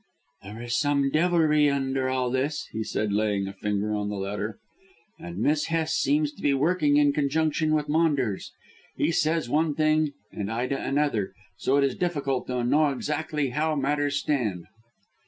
[0.41, 4.57] "There is some devilry under all this," he said, laying a finger on the letter,
[5.19, 8.51] "and Miss Hest seems to be working in conjunction with Maunders.
[8.97, 13.75] He says one thing and Ida another, so it is difficult to know exactly how
[13.75, 14.65] matters stand."